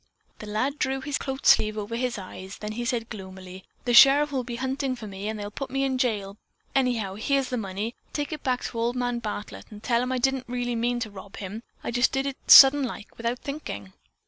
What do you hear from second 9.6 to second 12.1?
and tell him I didn't really mean to rob him. I